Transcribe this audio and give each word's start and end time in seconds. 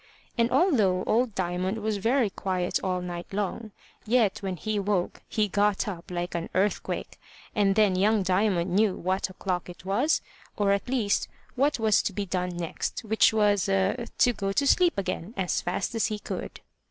And 0.35 0.49
although 0.49 1.03
old 1.03 1.35
Diamond 1.35 1.77
was 1.77 1.97
very 1.97 2.31
quiet 2.31 2.79
all 2.83 3.01
night 3.01 3.27
long, 3.31 3.71
yet 4.07 4.39
when 4.41 4.55
he 4.55 4.79
woke 4.79 5.21
he 5.29 5.47
got 5.47 5.87
up 5.87 6.09
like 6.09 6.33
an 6.33 6.49
earthquake, 6.55 7.19
and 7.53 7.75
then 7.75 7.95
young 7.95 8.23
Diamond 8.23 8.71
knew 8.71 8.95
what 8.95 9.29
o'clock 9.29 9.69
it 9.69 9.85
was, 9.85 10.21
or 10.57 10.71
at 10.71 10.89
least 10.89 11.27
what 11.53 11.77
was 11.79 12.01
to 12.01 12.13
be 12.13 12.25
done 12.25 12.57
next, 12.57 13.01
which 13.01 13.31
was 13.31 13.65
to 13.65 14.33
go 14.35 14.51
to 14.51 14.65
sleep 14.65 14.97
again 14.97 15.35
as 15.37 15.61
fast 15.61 15.93
as 15.93 16.07
he 16.07 16.17
could. 16.17 16.61